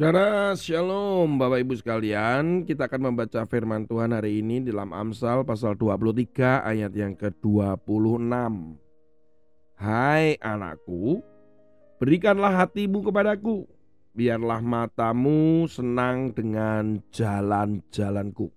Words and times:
Saudara, 0.00 0.56
Shalom 0.56 1.36
Bapak 1.36 1.60
Ibu 1.60 1.76
sekalian. 1.76 2.64
Kita 2.64 2.88
akan 2.88 3.12
membaca 3.12 3.44
firman 3.44 3.84
Tuhan 3.84 4.16
hari 4.16 4.40
ini 4.40 4.64
dalam 4.64 4.96
Amsal 4.96 5.44
pasal 5.44 5.76
23 5.76 6.64
ayat 6.64 6.88
yang 6.96 7.12
ke-26 7.12 8.32
Hai 9.76 10.40
anakku, 10.40 11.20
berikanlah 12.00 12.64
hatimu 12.64 13.12
kepadaku. 13.12 13.68
Biarlah 14.16 14.64
matamu 14.64 15.68
senang 15.68 16.32
dengan 16.32 17.04
jalan-jalanku. 17.12 18.48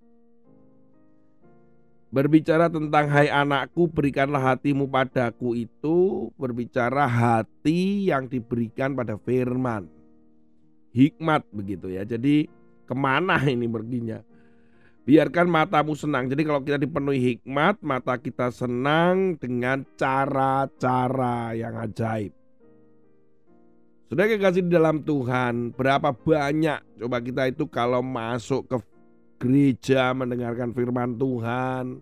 Berbicara 2.08 2.72
tentang 2.72 3.04
hai 3.12 3.28
anakku 3.28 3.92
berikanlah 3.92 4.56
hatimu 4.56 4.88
padaku 4.88 5.60
itu 5.60 6.32
Berbicara 6.40 7.04
hati 7.04 8.08
yang 8.08 8.32
diberikan 8.32 8.96
pada 8.96 9.20
firman 9.20 9.93
hikmat 10.94 11.42
begitu 11.50 11.90
ya. 11.90 12.06
Jadi 12.06 12.46
ke 12.86 12.94
mana 12.94 13.42
ini 13.54 13.66
perginya? 13.66 14.22
Biarkan 15.04 15.52
matamu 15.52 15.92
senang. 15.92 16.32
Jadi 16.32 16.48
kalau 16.48 16.64
kita 16.64 16.80
dipenuhi 16.80 17.36
hikmat, 17.36 17.76
mata 17.84 18.16
kita 18.16 18.48
senang 18.48 19.36
dengan 19.36 19.84
cara-cara 20.00 21.52
yang 21.52 21.76
ajaib. 21.76 22.32
Sudah 24.08 24.24
kasih 24.30 24.64
di 24.64 24.72
dalam 24.72 25.04
Tuhan, 25.04 25.76
berapa 25.76 26.14
banyak 26.14 27.02
coba 27.02 27.18
kita 27.20 27.50
itu 27.50 27.68
kalau 27.68 28.00
masuk 28.00 28.64
ke 28.64 28.76
gereja 29.42 30.14
mendengarkan 30.16 30.72
firman 30.72 31.18
Tuhan, 31.18 31.98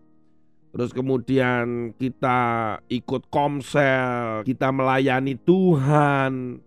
terus 0.71 0.91
kemudian 0.95 1.97
kita 1.97 2.39
ikut 2.87 3.27
komsel, 3.33 4.45
kita 4.45 4.71
melayani 4.71 5.41
Tuhan, 5.41 6.61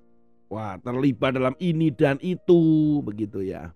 Wah, 0.46 0.78
terlibat 0.78 1.34
dalam 1.36 1.58
ini 1.58 1.90
dan 1.90 2.22
itu, 2.22 3.02
begitu 3.02 3.42
ya. 3.42 3.74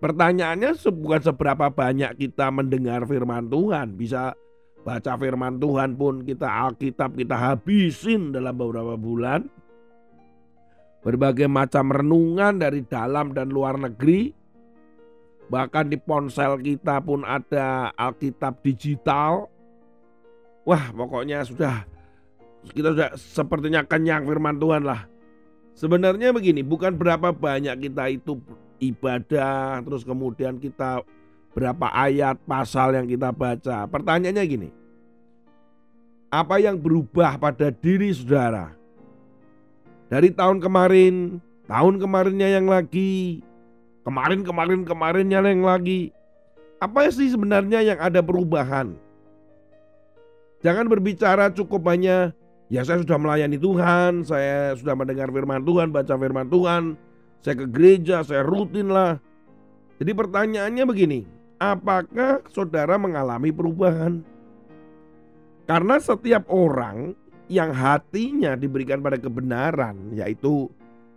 Pertanyaannya 0.00 0.80
bukan 0.96 1.20
seberapa 1.20 1.68
banyak 1.68 2.16
kita 2.16 2.48
mendengar 2.48 3.04
firman 3.04 3.52
Tuhan, 3.52 4.00
bisa 4.00 4.32
baca 4.80 5.12
firman 5.20 5.60
Tuhan 5.60 5.92
pun 5.92 6.24
kita 6.24 6.48
Alkitab 6.48 7.20
kita 7.20 7.36
habisin 7.36 8.32
dalam 8.32 8.56
beberapa 8.56 8.96
bulan. 8.96 9.44
Berbagai 11.04 11.48
macam 11.48 11.92
renungan 11.92 12.60
dari 12.60 12.80
dalam 12.84 13.36
dan 13.36 13.52
luar 13.52 13.76
negeri. 13.76 14.32
Bahkan 15.52 15.92
di 15.92 16.00
ponsel 16.00 16.60
kita 16.64 17.04
pun 17.04 17.24
ada 17.24 17.92
Alkitab 17.92 18.64
digital. 18.64 19.52
Wah, 20.64 20.92
pokoknya 20.96 21.44
sudah 21.44 21.84
kita 22.72 22.92
sudah 22.96 23.10
sepertinya 23.16 23.84
kenyang 23.84 24.24
firman 24.24 24.56
Tuhan 24.56 24.84
lah. 24.84 25.08
Sebenarnya 25.74 26.34
begini, 26.34 26.60
bukan 26.60 26.92
berapa 26.92 27.32
banyak 27.32 27.88
kita 27.88 28.04
itu 28.12 28.36
ibadah, 28.80 29.80
terus 29.84 30.02
kemudian 30.04 30.60
kita 30.60 31.04
berapa 31.52 31.88
ayat 31.90 32.36
pasal 32.44 32.94
yang 32.94 33.06
kita 33.08 33.32
baca. 33.32 33.88
Pertanyaannya 33.88 34.44
gini, 34.44 34.68
apa 36.30 36.62
yang 36.62 36.78
berubah 36.78 37.36
pada 37.36 37.72
diri 37.74 38.14
saudara? 38.14 38.76
Dari 40.10 40.34
tahun 40.34 40.58
kemarin, 40.58 41.38
tahun 41.70 42.02
kemarinnya 42.02 42.48
yang 42.58 42.66
lagi, 42.66 43.42
kemarin 44.02 44.42
kemarin 44.42 44.82
kemarinnya 44.82 45.38
yang 45.42 45.62
lagi. 45.62 46.10
Apa 46.80 47.12
sih 47.12 47.30
sebenarnya 47.30 47.84
yang 47.84 47.98
ada 48.00 48.24
perubahan? 48.24 48.96
Jangan 50.60 50.88
berbicara 50.88 51.48
cukup 51.52 51.88
hanya 51.88 52.36
Ya 52.70 52.86
saya 52.86 53.02
sudah 53.02 53.18
melayani 53.18 53.58
Tuhan, 53.58 54.22
saya 54.22 54.78
sudah 54.78 54.94
mendengar 54.94 55.26
firman 55.34 55.66
Tuhan, 55.66 55.90
baca 55.90 56.14
firman 56.14 56.46
Tuhan, 56.46 56.94
saya 57.42 57.58
ke 57.58 57.66
gereja, 57.66 58.22
saya 58.22 58.46
rutin 58.46 58.94
lah. 58.94 59.18
Jadi 59.98 60.14
pertanyaannya 60.14 60.84
begini, 60.86 61.26
apakah 61.58 62.46
saudara 62.46 62.94
mengalami 62.94 63.50
perubahan? 63.50 64.22
Karena 65.66 65.98
setiap 65.98 66.46
orang 66.46 67.18
yang 67.50 67.74
hatinya 67.74 68.54
diberikan 68.54 69.02
pada 69.02 69.18
kebenaran, 69.18 70.14
yaitu 70.14 70.70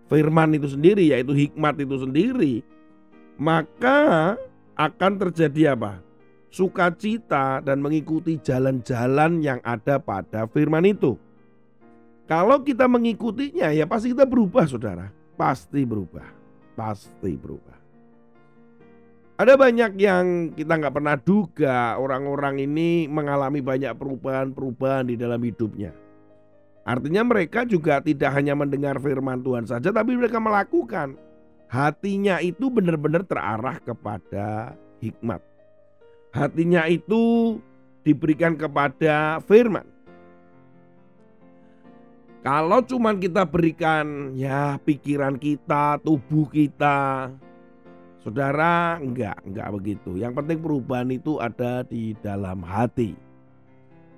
firman 0.10 0.58
itu 0.58 0.74
sendiri, 0.74 1.14
yaitu 1.14 1.38
hikmat 1.38 1.78
itu 1.78 2.02
sendiri, 2.02 2.54
maka 3.38 4.34
akan 4.74 5.22
terjadi 5.22 5.78
apa? 5.78 6.02
Sukacita 6.50 7.62
dan 7.62 7.78
mengikuti 7.78 8.42
jalan-jalan 8.42 9.38
yang 9.46 9.62
ada 9.62 10.02
pada 10.02 10.50
firman 10.50 10.90
itu. 10.90 11.14
Kalau 12.24 12.64
kita 12.64 12.88
mengikutinya 12.88 13.76
ya 13.76 13.84
pasti 13.84 14.16
kita 14.16 14.24
berubah 14.24 14.64
saudara. 14.68 15.12
Pasti 15.36 15.84
berubah. 15.84 16.28
Pasti 16.74 17.36
berubah. 17.36 17.78
Ada 19.34 19.58
banyak 19.58 19.92
yang 19.98 20.54
kita 20.54 20.78
nggak 20.78 20.94
pernah 20.94 21.18
duga 21.18 21.98
orang-orang 21.98 22.64
ini 22.64 23.10
mengalami 23.10 23.60
banyak 23.60 23.92
perubahan-perubahan 23.98 25.10
di 25.10 25.16
dalam 25.18 25.42
hidupnya. 25.42 25.92
Artinya 26.84 27.24
mereka 27.26 27.66
juga 27.66 28.04
tidak 28.04 28.30
hanya 28.36 28.54
mendengar 28.54 29.00
firman 29.00 29.42
Tuhan 29.42 29.66
saja 29.68 29.90
tapi 29.90 30.16
mereka 30.16 30.38
melakukan. 30.38 31.18
Hatinya 31.66 32.38
itu 32.40 32.70
benar-benar 32.70 33.26
terarah 33.26 33.82
kepada 33.82 34.78
hikmat. 35.02 35.42
Hatinya 36.30 36.86
itu 36.86 37.58
diberikan 38.06 38.54
kepada 38.54 39.42
firman. 39.50 39.88
Kalau 42.44 42.84
cuman 42.84 43.24
kita 43.24 43.48
berikan 43.48 44.36
ya 44.36 44.76
pikiran 44.84 45.40
kita, 45.40 45.96
tubuh 46.04 46.44
kita, 46.52 47.32
saudara 48.20 49.00
enggak, 49.00 49.40
enggak 49.48 49.72
begitu. 49.72 50.20
Yang 50.20 50.44
penting 50.44 50.60
perubahan 50.60 51.08
itu 51.08 51.40
ada 51.40 51.88
di 51.88 52.12
dalam 52.20 52.60
hati. 52.60 53.16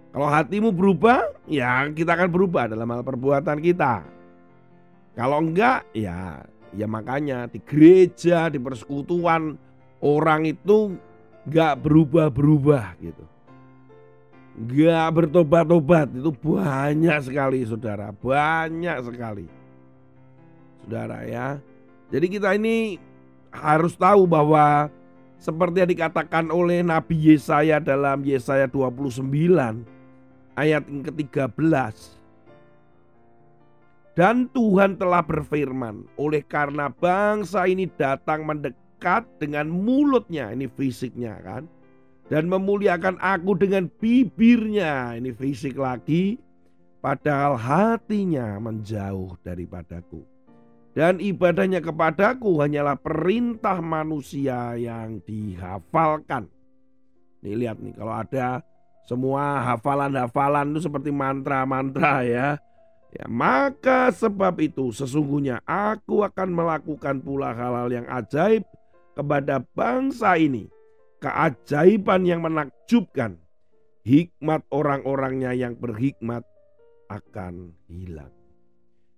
Kalau 0.09 0.25
hatimu 0.25 0.73
berubah, 0.73 1.21
ya 1.45 1.85
kita 1.93 2.17
akan 2.17 2.29
berubah 2.33 2.65
dalam 2.65 2.89
hal 2.89 3.05
perbuatan 3.05 3.61
kita. 3.61 4.01
Kalau 5.13 5.45
enggak, 5.45 5.85
ya 5.93 6.41
ya 6.73 6.89
makanya 6.89 7.45
di 7.45 7.61
gereja, 7.61 8.49
di 8.49 8.57
persekutuan 8.57 9.53
orang 10.01 10.49
itu 10.49 10.97
enggak 11.45 11.77
berubah-berubah 11.77 12.97
gitu 13.05 13.34
Gak 14.55 15.09
bertobat-tobat. 15.11 16.07
Itu 16.15 16.31
banyak 16.31 17.19
sekali 17.27 17.67
saudara. 17.67 18.15
Banyak 18.15 18.97
sekali. 19.03 19.45
Saudara 20.83 21.27
ya. 21.27 21.59
Jadi 22.07 22.25
kita 22.31 22.55
ini 22.55 22.95
harus 23.51 23.95
tahu 23.95 24.27
bahwa 24.27 24.87
Seperti 25.35 25.83
yang 25.83 25.91
dikatakan 25.91 26.47
oleh 26.49 26.79
Nabi 26.81 27.35
Yesaya 27.35 27.77
dalam 27.77 28.23
Yesaya 28.23 28.71
29 28.71 29.19
Ayat 30.55 30.87
yang 30.87 31.03
ke-13 31.05 32.15
dan 34.15 34.47
Tuhan 34.55 34.95
telah 34.95 35.19
berfirman, 35.19 36.07
oleh 36.15 36.39
karena 36.39 36.87
bangsa 36.87 37.67
ini 37.67 37.83
datang 37.99 38.47
mendekat 38.47 39.27
dengan 39.43 39.67
mulutnya, 39.67 40.55
ini 40.55 40.71
fisiknya 40.71 41.35
kan, 41.43 41.67
dan 42.29 42.49
memuliakan 42.49 43.21
aku 43.21 43.53
dengan 43.57 43.85
bibirnya. 44.01 45.13
Ini 45.17 45.29
fisik 45.33 45.77
lagi, 45.77 46.41
padahal 47.01 47.57
hatinya 47.57 48.57
menjauh 48.57 49.37
daripadaku. 49.45 50.25
Dan 50.95 51.19
ibadahnya 51.19 51.83
kepadaku 51.83 52.63
hanyalah 52.63 52.95
perintah 52.95 53.83
manusia 53.83 54.79
yang 54.79 55.19
dihafalkan. 55.27 56.47
Nih 57.43 57.67
lihat 57.67 57.83
nih 57.83 57.93
kalau 57.99 58.15
ada 58.15 58.63
semua 59.05 59.59
hafalan-hafalan 59.61 60.71
itu 60.71 60.87
seperti 60.87 61.11
mantra-mantra 61.11 62.23
ya. 62.23 62.49
Ya, 63.15 63.31
maka 63.31 64.11
sebab 64.11 64.59
itu 64.59 64.91
sesungguhnya 64.91 65.63
aku 65.63 66.23
akan 66.23 66.51
melakukan 66.51 67.23
pula 67.23 67.55
hal-hal 67.55 67.87
yang 67.87 68.07
ajaib 68.11 68.67
kepada 69.15 69.63
bangsa 69.71 70.35
ini 70.35 70.67
keajaiban 71.25 72.21
yang 72.21 72.45
menakjubkan, 72.45 73.41
hikmat 74.05 74.61
orang-orangnya 74.69 75.57
yang 75.57 75.73
berhikmat 75.73 76.45
akan 77.09 77.73
hilang. 77.89 78.29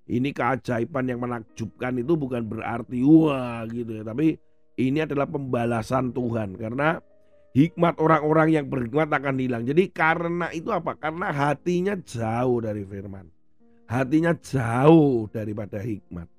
Ini 0.08 0.32
keajaiban 0.32 1.12
yang 1.12 1.20
menakjubkan 1.20 2.00
itu 2.00 2.16
bukan 2.16 2.48
berarti 2.48 3.04
wah 3.04 3.68
gitu 3.68 4.00
ya, 4.00 4.04
tapi 4.08 4.40
ini 4.80 5.04
adalah 5.04 5.28
pembalasan 5.28 6.16
Tuhan 6.16 6.56
karena 6.56 7.04
hikmat 7.52 8.00
orang-orang 8.00 8.56
yang 8.56 8.66
berhikmat 8.72 9.12
akan 9.12 9.36
hilang. 9.36 9.68
Jadi 9.68 9.92
karena 9.92 10.48
itu 10.56 10.72
apa? 10.72 10.96
Karena 10.96 11.36
hatinya 11.36 12.00
jauh 12.00 12.64
dari 12.64 12.88
firman. 12.88 13.28
Hatinya 13.84 14.32
jauh 14.32 15.28
daripada 15.28 15.84
hikmat. 15.84 16.32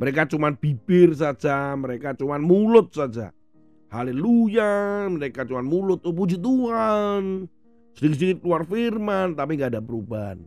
Mereka 0.00 0.32
cuma 0.32 0.48
bibir 0.56 1.12
saja, 1.12 1.76
mereka 1.76 2.16
cuma 2.16 2.40
mulut 2.40 2.88
saja. 2.88 3.36
Haleluya, 3.94 5.06
mereka 5.06 5.46
cuma 5.46 5.62
mulut, 5.62 6.02
oh 6.02 6.10
puji 6.10 6.34
Tuhan. 6.42 7.46
Sedikit-sedikit 7.94 8.42
keluar 8.42 8.66
firman, 8.66 9.38
tapi 9.38 9.54
gak 9.54 9.70
ada 9.70 9.78
perubahan. 9.78 10.42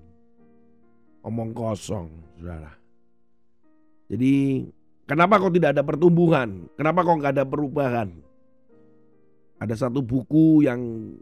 Omong 1.23 1.55
kosong, 1.55 2.11
saudara. 2.35 2.75
Jadi 4.11 4.67
Kenapa 5.07 5.39
kok 5.39 5.55
tidak 5.55 5.71
ada 5.71 5.87
pertumbuhan? 5.87 6.67
Kenapa 6.75 6.99
kok 7.07 7.15
nggak 7.23 7.33
ada 7.39 7.47
perubahan? 7.47 8.11
Ada 9.55 9.87
satu 9.87 10.03
buku 10.03 10.67
yang 10.67 11.15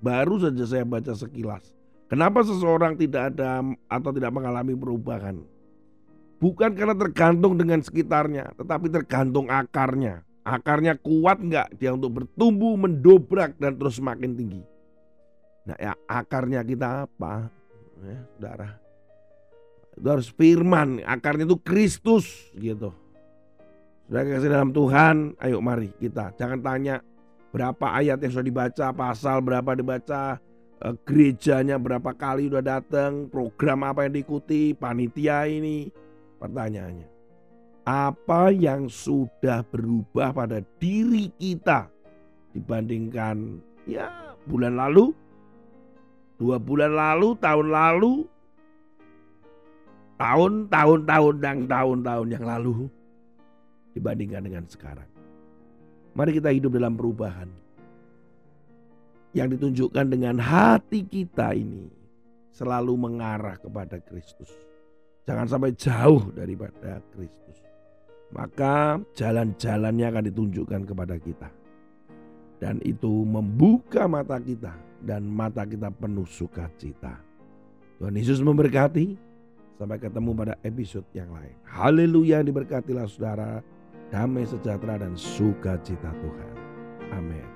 baru 0.00 0.40
saja 0.40 0.64
saya 0.64 0.84
baca 0.88 1.12
sekilas. 1.12 1.76
Kenapa 2.08 2.40
seseorang 2.40 2.96
tidak 2.96 3.36
ada 3.36 3.60
atau 3.92 4.10
tidak 4.16 4.32
mengalami 4.32 4.72
perubahan? 4.72 5.44
Bukan 6.40 6.72
karena 6.72 6.96
tergantung 6.96 7.60
dengan 7.60 7.84
sekitarnya, 7.84 8.56
tetapi 8.56 8.88
tergantung 8.88 9.52
akarnya. 9.52 10.24
Akarnya 10.46 10.94
kuat 10.94 11.42
nggak 11.42 11.74
dia 11.74 11.90
untuk 11.90 12.22
bertumbuh, 12.22 12.78
mendobrak 12.78 13.58
dan 13.58 13.74
terus 13.74 13.98
semakin 13.98 14.38
tinggi. 14.38 14.62
Nah 15.66 15.74
ya 15.74 15.92
akarnya 16.06 16.62
kita 16.62 17.10
apa? 17.10 17.50
Ya, 18.06 18.22
saudara. 18.38 18.70
Itu 19.98 20.06
harus 20.06 20.30
firman, 20.30 21.02
akarnya 21.02 21.50
itu 21.50 21.58
Kristus 21.58 22.30
gitu. 22.54 22.94
Sudah 24.06 24.22
kasih 24.22 24.52
dalam 24.54 24.70
Tuhan, 24.70 25.34
ayo 25.42 25.58
mari 25.58 25.90
kita. 25.98 26.30
Jangan 26.38 26.62
tanya 26.62 27.02
berapa 27.50 27.86
ayat 27.98 28.22
yang 28.22 28.30
sudah 28.30 28.46
dibaca, 28.46 28.86
pasal 28.94 29.42
berapa 29.42 29.74
dibaca, 29.74 30.38
eh, 30.84 30.94
gerejanya 31.02 31.74
berapa 31.80 32.14
kali 32.14 32.46
sudah 32.46 32.62
datang, 32.62 33.26
program 33.26 33.82
apa 33.82 34.06
yang 34.06 34.14
diikuti, 34.14 34.78
panitia 34.78 35.50
ini. 35.50 35.90
Pertanyaannya, 36.38 37.15
apa 37.86 38.50
yang 38.50 38.90
sudah 38.90 39.62
berubah 39.62 40.34
pada 40.34 40.58
diri 40.82 41.30
kita 41.38 41.86
dibandingkan 42.50 43.62
ya 43.86 44.34
bulan 44.42 44.74
lalu, 44.74 45.14
dua 46.34 46.58
bulan 46.58 46.98
lalu, 46.98 47.38
tahun 47.38 47.66
lalu, 47.70 48.14
tahun, 50.18 50.52
tahun, 50.66 51.00
tahun, 51.06 51.34
dan 51.38 51.56
tahun-tahun 51.70 52.26
yang 52.34 52.44
lalu 52.44 52.90
dibandingkan 53.94 54.42
dengan 54.42 54.64
sekarang. 54.66 55.06
Mari 56.18 56.42
kita 56.42 56.50
hidup 56.50 56.74
dalam 56.74 56.98
perubahan 56.98 57.46
yang 59.30 59.46
ditunjukkan 59.46 60.10
dengan 60.10 60.42
hati 60.42 61.06
kita 61.06 61.54
ini 61.54 61.86
selalu 62.50 62.98
mengarah 62.98 63.60
kepada 63.62 64.02
Kristus. 64.02 64.50
Jangan 65.22 65.46
sampai 65.46 65.70
jauh 65.76 66.32
daripada 66.32 67.04
Kristus 67.12 67.65
maka 68.34 68.98
jalan-jalannya 69.14 70.06
akan 70.10 70.24
ditunjukkan 70.32 70.82
kepada 70.88 71.16
kita. 71.20 71.48
Dan 72.56 72.80
itu 72.82 73.22
membuka 73.28 74.08
mata 74.08 74.40
kita 74.40 74.72
dan 75.04 75.28
mata 75.28 75.68
kita 75.68 75.92
penuh 75.92 76.24
sukacita. 76.24 77.20
Tuhan 78.00 78.16
Yesus 78.16 78.40
memberkati. 78.40 79.28
Sampai 79.76 80.00
ketemu 80.00 80.32
pada 80.32 80.56
episode 80.64 81.04
yang 81.12 81.28
lain. 81.36 81.52
Haleluya 81.68 82.40
diberkatilah 82.40 83.04
saudara. 83.12 83.60
Damai 84.08 84.48
sejahtera 84.48 84.96
dan 84.96 85.12
sukacita 85.20 86.16
Tuhan. 86.16 86.52
Amin. 87.12 87.55